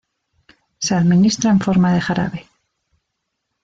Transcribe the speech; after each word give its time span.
Se 0.79 0.95
administra 0.95 1.51
en 1.51 1.59
forma 1.59 1.93
de 1.93 2.01
jarabe. 2.01 2.47